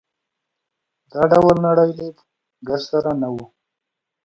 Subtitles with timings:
[1.11, 2.17] دا ډول نړۍ لید
[2.67, 3.45] ګرد سره نه وو.